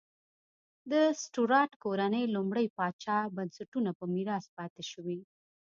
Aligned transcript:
د 0.91 0.93
سټورات 1.21 1.71
کورنۍ 1.83 2.23
لومړي 2.35 2.65
پاچا 2.77 3.17
بنسټونه 3.35 3.89
په 3.99 4.05
میراث 4.13 4.45
پاتې 4.57 4.83
شوې. 4.91 5.19